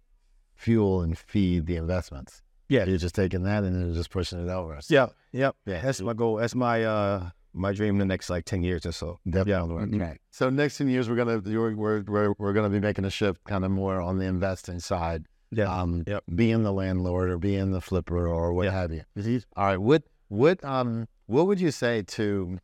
[0.54, 2.42] fuel and feed the investments.
[2.68, 2.84] Yeah.
[2.84, 4.80] You're just taking that and then just pushing it over.
[4.80, 5.06] So, yeah.
[5.32, 5.56] Yep.
[5.66, 5.80] Yeah.
[5.82, 6.36] That's my goal.
[6.36, 9.18] That's my, uh, my dream in the next like 10 years or so.
[9.28, 9.98] Definitely.
[9.98, 10.14] Yeah.
[10.30, 13.10] So next 10 years, we're going to, we're, we're, we're going to be making a
[13.10, 15.26] shift kind of more on the investing side.
[15.50, 15.72] Yeah.
[15.72, 16.24] Um, yep.
[16.34, 18.72] being the landlord or being the flipper or what yep.
[18.72, 19.02] have you.
[19.16, 19.38] Mm-hmm.
[19.56, 19.78] All right.
[19.78, 22.58] What, what, um, what would you say to,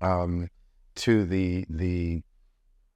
[0.00, 0.48] um,
[0.96, 2.22] to the, the,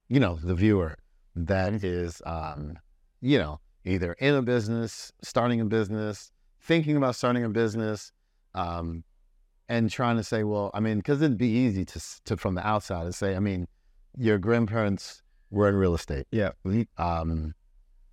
[0.09, 0.97] you know, the viewer
[1.35, 2.77] that is, um,
[3.21, 8.11] you know, either in a business, starting a business, thinking about starting a business,
[8.53, 9.03] um,
[9.67, 12.65] and trying to say, well, I mean, because it'd be easy to, to from the
[12.65, 13.67] outside to say, I mean,
[14.17, 15.21] your grandparents
[15.51, 16.25] were in real estate.
[16.31, 16.51] Yeah.
[16.97, 17.53] Um,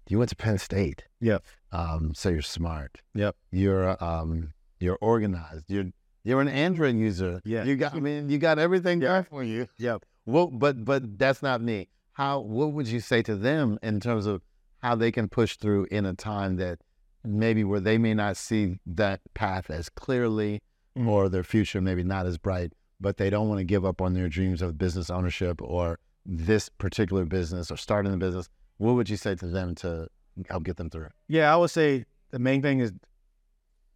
[0.09, 1.05] you went to Penn State.
[1.21, 1.45] Yep.
[1.73, 2.99] Um, so you're smart.
[3.15, 3.37] Yep.
[3.51, 5.65] You're um, you're organized.
[5.69, 5.87] You're
[6.23, 7.41] you're an Android user.
[7.45, 7.65] Yeah.
[7.65, 7.95] You got.
[7.95, 9.23] I mean, you got everything yeah.
[9.23, 9.69] for you.
[9.79, 10.05] Yep.
[10.27, 11.89] Well, but but that's not me.
[12.13, 12.41] How?
[12.41, 14.43] What would you say to them in terms of
[14.83, 16.79] how they can push through in a time that
[17.25, 20.61] maybe where they may not see that path as clearly
[20.97, 21.09] mm-hmm.
[21.09, 24.15] or their future maybe not as bright, but they don't want to give up on
[24.15, 28.49] their dreams of business ownership or this particular business or starting a business.
[28.79, 30.09] What would you say to them to
[30.49, 31.09] help get them through?
[31.29, 32.93] Yeah, I would say the main thing is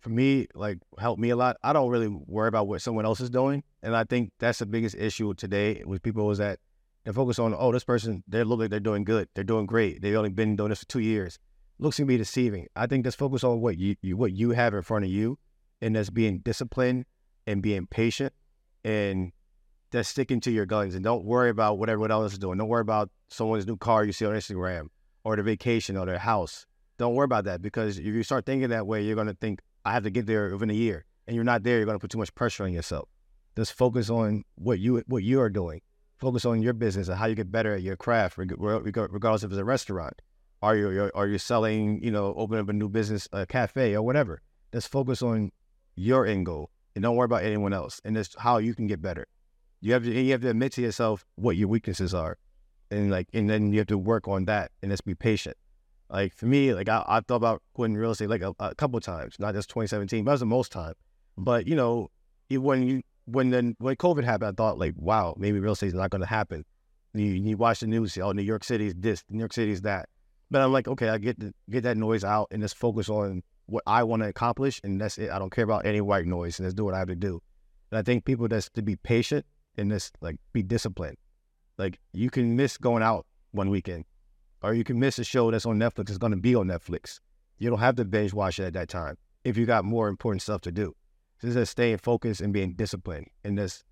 [0.00, 1.56] for me, like help me a lot.
[1.62, 3.62] I don't really worry about what someone else is doing.
[3.82, 6.58] And I think that's the biggest issue today with people is that
[7.04, 9.28] they focus on, oh, this person, they look like they're doing good.
[9.34, 10.02] They're doing great.
[10.02, 11.38] They've only been doing this for two years.
[11.78, 12.66] Looks to be deceiving.
[12.76, 15.38] I think just focus on what you, you what you have in front of you
[15.80, 17.06] and that's being disciplined
[17.46, 18.34] and being patient
[18.84, 19.32] and
[19.92, 22.58] just sticking to your guns and don't worry about what everyone else is doing.
[22.58, 24.88] Don't worry about someone's new car you see on Instagram
[25.24, 26.66] or their vacation or their house.
[26.98, 29.60] Don't worry about that because if you start thinking that way, you're going to think,
[29.84, 31.06] I have to get there within a year.
[31.26, 33.08] And you're not there, you're going to put too much pressure on yourself.
[33.56, 35.80] Just focus on what you what you are doing.
[36.20, 39.58] Focus on your business and how you get better at your craft, regardless if it's
[39.58, 40.20] a restaurant.
[40.62, 44.02] Are you are you selling, you know, opening up a new business, a cafe or
[44.02, 44.42] whatever?
[44.72, 45.50] Just focus on
[45.96, 48.00] your end goal and don't worry about anyone else.
[48.04, 49.26] And that's how you can get better.
[49.80, 52.36] You have to you have to admit to yourself what your weaknesses are,
[52.90, 55.56] and like and then you have to work on that and just be patient.
[56.10, 59.00] Like for me, like I, I thought about quitting real estate like a, a couple
[59.00, 60.94] times, not just 2017, but that was the most time.
[61.38, 62.10] But you know,
[62.50, 65.94] when you when then when COVID happened, I thought like, wow, maybe real estate is
[65.94, 66.64] not going to happen.
[67.12, 69.82] You, you watch the news, oh, New York City is this, New York City is
[69.82, 70.08] that.
[70.50, 73.42] But I'm like, okay, I get the, get that noise out and just focus on
[73.66, 75.30] what I want to accomplish, and that's it.
[75.30, 77.40] I don't care about any white noise, and let's do what I have to do.
[77.90, 79.44] And I think people just to be patient
[79.76, 81.16] and just like be disciplined.
[81.78, 84.04] Like you can miss going out one weekend,
[84.62, 86.10] or you can miss a show that's on Netflix.
[86.10, 87.20] It's going to be on Netflix.
[87.58, 90.42] You don't have to binge watch it at that time if you got more important
[90.42, 90.94] stuff to do.
[91.40, 93.84] So just staying focused and being disciplined, and just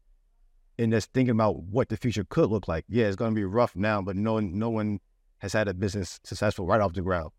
[0.78, 2.84] and just thinking about what the future could look like.
[2.88, 5.00] Yeah, it's going to be rough now, but no one, no one
[5.38, 7.30] has had a business successful right off the ground.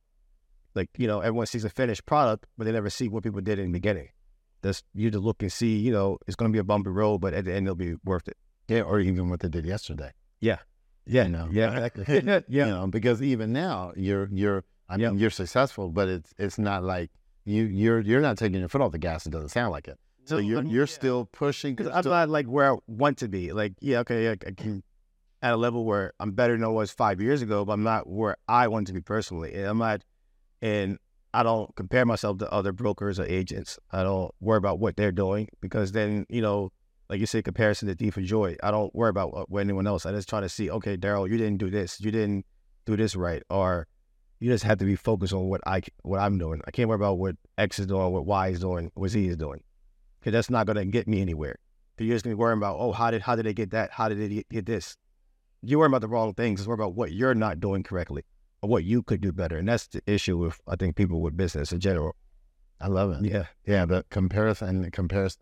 [0.76, 3.60] Like you know, everyone sees a finished product, but they never see what people did
[3.60, 4.10] in the beginning.
[4.62, 5.78] That's you to look and see.
[5.78, 7.96] You know, it's going to be a bumpy road, but at the end, it'll be
[8.04, 8.38] worth it.
[8.68, 10.12] Yeah, or even what they did yesterday.
[10.42, 10.60] Yeah,
[11.06, 12.06] You know, yeah, exactly.
[12.24, 15.22] You yeah, know, because even now you're you're I mean Yep.
[15.22, 17.10] you're successful, but it's it's not like
[17.50, 19.26] you you're you're not taking your foot off the gas.
[19.26, 19.98] It doesn't sound like it.
[20.26, 20.86] So No, you're you're yeah.
[20.86, 21.76] still pushing.
[21.76, 23.52] because I'm still- not like where I want to be.
[23.52, 24.84] Like, yeah, okay, I, I can
[25.42, 28.08] at a level where I'm better than I was five years ago, but I'm not
[28.10, 29.54] where I want to be personally.
[29.54, 30.04] And I'm not,
[30.62, 30.98] and
[31.34, 33.80] I don't compare myself to other brokers or agents.
[33.92, 36.72] I don't worry about what they're doing because then, you know,
[37.10, 38.56] like you said, comparison to thief of joy.
[38.62, 40.06] I don't worry about what, what anyone else.
[40.06, 42.46] I just try to see, okay, Darrell, you didn't do this, you didn't
[42.86, 43.88] do this right, or
[44.40, 46.62] you just have to be focused on what I what I'm doing.
[46.66, 49.38] I can't worry about what X is doing, what Y is doing, what Z is
[49.38, 49.62] doing,
[50.20, 51.58] because that's not gonna get me anywhere.
[51.98, 53.92] You're just gonna be worrying about, oh, how did how did they get that?
[53.92, 54.96] How did they get- this?
[55.62, 56.62] You're worrying about the wrong things.
[56.62, 58.24] Just worry about what you're not doing correctly
[58.62, 59.58] or what you could do better.
[59.58, 62.16] And that's the issue with I think people with business in general.
[62.80, 63.30] I love it.
[63.30, 63.48] Yeah.
[63.66, 65.42] Yeah, the comparison and the comparison.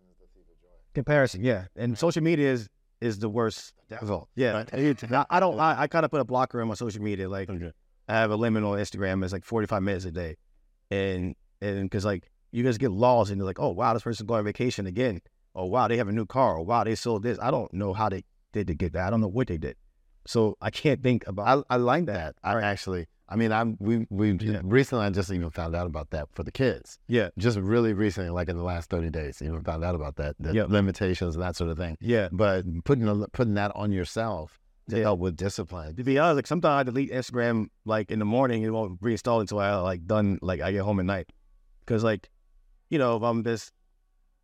[0.96, 1.66] Comparison, yeah.
[1.76, 2.68] And social media is
[3.00, 3.74] is the worst.
[3.90, 4.28] Devil.
[4.36, 4.66] Yeah.
[4.74, 7.30] I, I don't I, I kind of put a blocker on my social media.
[7.30, 7.72] Like Okay.
[8.08, 9.24] I have a limit on Instagram.
[9.24, 10.36] It's like 45 minutes a day.
[10.90, 14.28] And and because like you guys get lost and you're like, oh wow, this person's
[14.28, 15.22] going on vacation again.
[15.56, 16.58] Oh wow, they have a new car.
[16.60, 17.38] Oh wow, they sold this.
[17.42, 19.08] I don't know how they did to get that.
[19.08, 19.76] I don't know what they did.
[20.26, 22.36] So I can't think about I, I like that.
[22.44, 24.62] I actually, I mean, I'm we we Yeah.
[24.64, 27.00] recently I just even found out about that for the kids.
[27.08, 27.30] Yeah.
[27.38, 30.54] Just really recently, like in the last thirty days, even found out about that, the
[30.54, 30.66] Yeah.
[30.70, 31.98] limitations and that sort of thing.
[32.00, 32.30] Yeah.
[32.32, 35.96] But putting a, putting that on yourself to help with discipline.
[35.96, 38.64] To be honest, like sometimes I delete Instagram like in the morning.
[38.64, 41.30] It won't reinstall until I like done like I get home at night.
[41.86, 42.30] Cause like,
[42.90, 43.72] you know, if I'm just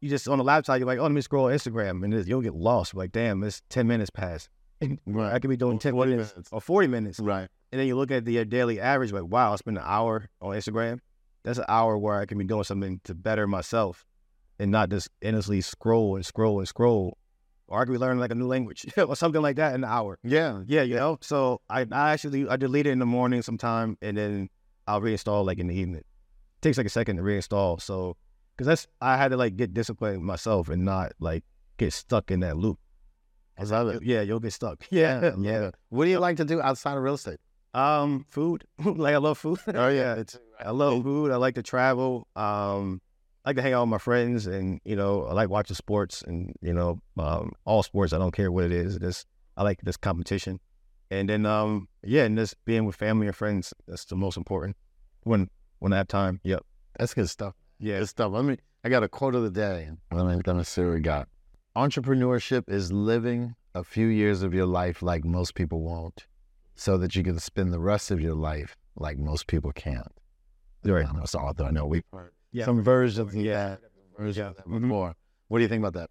[0.01, 2.53] you just on the laptop, you're like, oh, let me scroll Instagram, and you'll get
[2.53, 2.93] lost.
[2.93, 4.49] Like, damn, it's ten minutes past.
[5.05, 5.33] right.
[5.33, 6.49] I could be doing 10 40 minutes, minutes.
[6.51, 7.19] or 40 minutes.
[7.19, 7.47] Right.
[7.71, 10.29] And then you look at the uh, daily average, like, wow, I spend an hour
[10.41, 10.99] on Instagram.
[11.43, 14.05] That's an hour where I can be doing something to better myself
[14.59, 17.17] and not just endlessly scroll and scroll and scroll.
[17.67, 19.89] Or I could be learning like a new language or something like that in an
[19.89, 20.19] hour.
[20.23, 20.63] Yeah.
[20.67, 21.17] Yeah, you know.
[21.21, 24.49] So I, I actually I delete it in the morning sometime and then
[24.87, 26.01] I'll reinstall like in the evening.
[26.01, 27.81] It takes like a second to reinstall.
[27.81, 28.17] So
[28.55, 31.43] because that's I had to like get disciplined myself and not like
[31.77, 32.79] get stuck in that loop.
[33.57, 34.03] I love it.
[34.03, 34.83] Yeah, you'll get stuck.
[34.91, 35.71] Yeah, yeah.
[35.89, 37.39] What do you like to do outside of real estate?
[37.73, 38.65] Um, food.
[38.83, 39.59] like I love food.
[39.67, 41.31] Oh yeah, it's I love food.
[41.31, 42.27] I like to travel.
[42.35, 43.01] Um,
[43.45, 46.21] I like to hang out with my friends, and you know, I like watching sports,
[46.21, 48.13] and you know, um, all sports.
[48.13, 48.99] I don't care what it is.
[48.99, 49.25] This
[49.57, 50.61] I like this competition,
[51.11, 53.73] and then um, yeah, and just being with family and friends.
[53.85, 54.77] That's the most important.
[55.23, 56.39] When when I have time.
[56.43, 56.63] Yep.
[56.97, 57.53] that's good stuff.
[57.79, 57.99] Yeah.
[57.99, 58.31] Good stuff.
[58.31, 58.57] Let me.
[58.85, 59.89] I got a quote of the day.
[60.11, 61.27] Let me let me see what we got.
[61.75, 66.27] Entrepreneurship is living a few years of your life like most people won't,
[66.75, 70.13] so that you can spend the rest of your life like most people can't.
[70.85, 71.05] Right.
[71.05, 71.65] I'm an author.
[71.65, 72.65] I know we've heard Yeah.
[72.65, 73.69] some versions of Yeah.
[73.69, 73.81] that.
[74.17, 74.47] Versions Yeah.
[74.49, 74.81] of that Mhm.
[74.81, 75.15] before.
[75.49, 76.09] What do you think about that?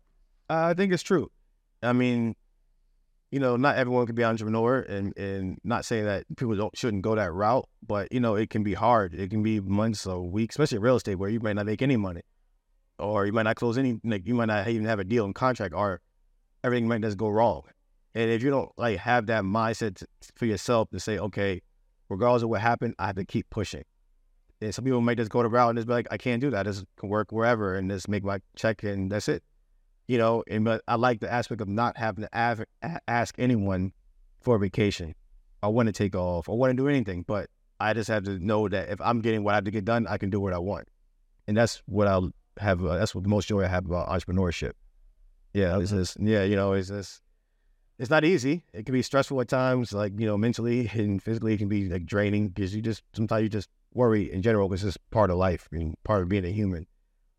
[0.51, 1.31] Uh, I think it's true.
[1.83, 2.35] I mean,
[3.31, 6.77] you know, not everyone can be an entrepreneur, and and not saying that people don't
[6.77, 9.15] shouldn't go that route, but you know, it can be hard.
[9.15, 11.81] It can be months or weeks, especially in real estate, where you might not make
[11.81, 12.23] any money,
[12.99, 13.99] or you might not close any.
[14.05, 16.01] Like you might not even have a deal in contract, or
[16.63, 17.63] everything might just go wrong.
[18.15, 21.63] And if you don't like have that mindset to, for yourself to say, okay,
[22.11, 23.85] regardless of what happened, I have to keep pushing.
[24.63, 26.51] And some people might just go to route and just be like, I can't do
[26.51, 26.67] that.
[26.67, 29.43] I just can work wherever and just make my check and that's it
[30.13, 32.65] you know, and but I like the aspect of not having to av-
[33.09, 33.93] ask anyone
[34.41, 35.15] for a vacation.
[35.63, 36.49] I want to take off.
[36.49, 37.49] I want to do anything, but
[37.79, 40.07] I just have to know that if I'm getting what I have to get done,
[40.07, 40.89] I can do what I want,
[41.47, 42.85] and that's what I'll have.
[42.85, 44.73] Uh, that's what the most joy I have about entrepreneurship.
[45.55, 47.23] Yeah, it's just yeah, you know, it's just
[47.99, 48.65] it's not easy.
[48.73, 51.89] It can be stressful at times, like you know, mentally and physically, it can be
[51.89, 55.37] like draining because you just sometimes you just worry in general because it's part of
[55.37, 56.87] life and part of being a human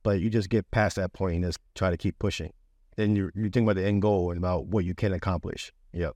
[0.04, 2.52] but you just get past that point and just try to keep pushing.
[2.98, 5.72] Then you you think about the end goal and about what you can accomplish.
[5.94, 6.16] Yep.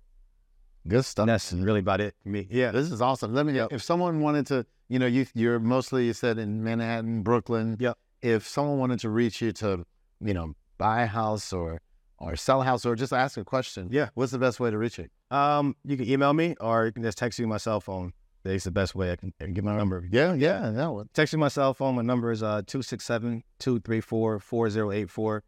[0.88, 1.24] Good stuff.
[1.24, 2.48] And that's really about it for me.
[2.52, 2.72] Yeah.
[2.72, 3.34] This is awesome.
[3.34, 3.54] Let me.
[3.54, 3.70] Yep.
[3.72, 7.78] If someone wanted to, you know, you you're mostly you said in Manhattan, Brooklyn.
[7.80, 7.98] Yep.
[8.22, 9.86] If someone wanted to reach you to,
[10.20, 11.82] you know, buy a house or
[12.20, 14.10] or sell a house or just ask a question, Yeah.
[14.16, 15.08] what's the best way to reach you?
[15.30, 18.12] Um, you can email me or you can just text me my cell phone.
[18.48, 20.08] That's the best way I can, I can give my number.
[20.12, 21.04] Yeah, yeah, no.
[21.14, 21.96] Texting my cell phone.
[21.96, 25.42] My number is uh 267-234-4084.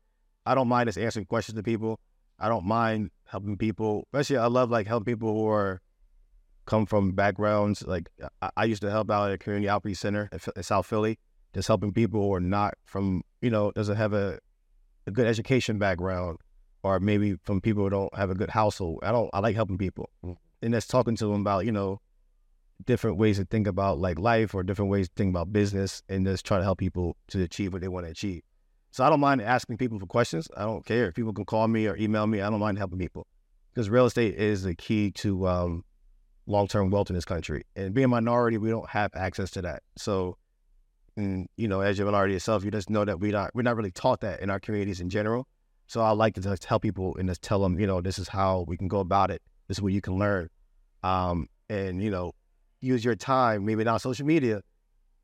[0.45, 1.99] I don't mind just answering questions to people.
[2.39, 4.07] I don't mind helping people.
[4.13, 5.81] Especially I love like helping people who are
[6.65, 7.85] come from backgrounds.
[7.85, 8.09] Like
[8.41, 11.19] I, I used to help out at a community outreach center in, in South Philly,
[11.53, 14.39] just helping people who are not from, you know, doesn't have a,
[15.07, 16.37] a good education background
[16.83, 18.99] or maybe from people who don't have a good household.
[19.03, 19.29] I don't.
[19.33, 20.37] I like helping people, Mm.
[20.61, 21.99] and that's talking to them about you know
[22.85, 26.25] different ways to think about like life or different ways to think about business, and
[26.25, 28.41] just try to help people to achieve what they want to achieve.
[28.91, 30.47] So I don't mind asking people for questions.
[30.57, 32.41] I don't care if people can call me or email me.
[32.41, 33.27] I don't mind helping people
[33.71, 35.83] because real estate is the key to um,
[36.47, 37.65] long-term wealth in this country.
[37.75, 39.83] And being a minority, we don't have access to that.
[39.95, 40.37] So,
[41.15, 43.61] and, you know, as you're a minority yourself, you just know that we not we're
[43.61, 45.47] not really taught that in our communities in general.
[45.85, 48.27] So I like to just help people and just tell them, you know, this is
[48.27, 49.41] how we can go about it.
[49.67, 50.49] This is what you can learn,
[51.03, 52.31] um, and you know,
[52.81, 53.65] use your time.
[53.65, 54.61] Maybe not social media.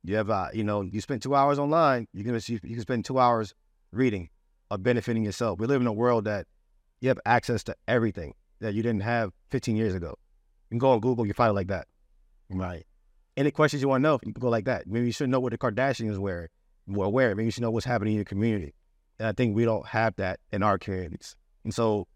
[0.03, 2.07] You have, uh, you know, you spend two hours online.
[2.13, 3.53] You can you can spend two hours
[3.91, 4.29] reading
[4.69, 5.59] or benefiting yourself.
[5.59, 6.47] We live in a world that
[7.01, 10.15] you have access to everything that you didn't have 15 years ago.
[10.69, 11.87] You can go on Google, you find it like that.
[12.49, 12.85] Right.
[13.37, 14.87] Any questions you want to know, you can go like that.
[14.87, 16.49] Maybe you should know what the Kardashians wear,
[16.87, 17.35] well, wear.
[17.35, 18.73] Maybe you should know what's happening in your community.
[19.19, 21.35] And I think we don't have that in our communities.
[21.63, 22.07] And so,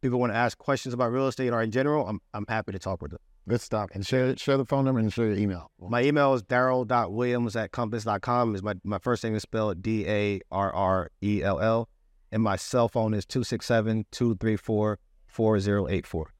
[0.00, 2.06] people want to ask questions about real estate or in general.
[2.06, 3.20] I'm I'm happy to talk with them.
[3.48, 3.90] Good stuff.
[3.94, 5.70] And share share the phone number and share your email.
[5.80, 8.54] My email is darrell.williams at compass.com.
[8.54, 11.88] Is my, my first name is spelled D A R R E L L.
[12.30, 16.30] And my cell phone is 267 234 4084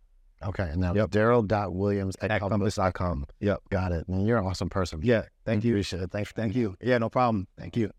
[0.45, 0.69] Okay.
[0.71, 1.11] And now Yep.
[1.11, 2.77] Darrell.williams at, at Compass.
[2.77, 3.27] compass.com.
[3.41, 3.61] Yep.
[3.71, 4.09] Got it.
[4.09, 5.01] Man, you're an awesome person.
[5.03, 5.23] Yeah.
[5.45, 5.73] Thank you.
[5.75, 6.11] Appreciate it.
[6.13, 6.31] Thanks.
[6.33, 6.77] Thank you.
[6.81, 7.49] Yeah, no problem.
[7.59, 7.91] Thank you.